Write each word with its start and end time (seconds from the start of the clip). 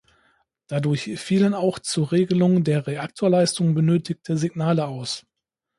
Dadurch 0.65 1.11
fielen 1.19 1.53
auch 1.53 1.77
zur 1.77 2.11
Regelung 2.11 2.63
der 2.63 2.87
Reaktorleistung 2.87 3.75
benötigte 3.75 4.35
Signale 4.35 4.87
aus. 4.87 5.27